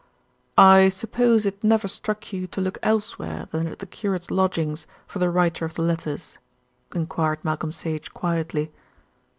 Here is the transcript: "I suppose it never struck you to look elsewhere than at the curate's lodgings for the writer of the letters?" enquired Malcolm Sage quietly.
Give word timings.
"I 0.57 0.89
suppose 0.89 1.45
it 1.45 1.63
never 1.63 1.87
struck 1.87 2.33
you 2.33 2.47
to 2.47 2.59
look 2.59 2.79
elsewhere 2.81 3.47
than 3.51 3.67
at 3.67 3.77
the 3.77 3.85
curate's 3.85 4.31
lodgings 4.31 4.87
for 5.05 5.19
the 5.19 5.29
writer 5.29 5.63
of 5.63 5.75
the 5.75 5.83
letters?" 5.83 6.39
enquired 6.95 7.45
Malcolm 7.45 7.71
Sage 7.71 8.11
quietly. 8.11 8.71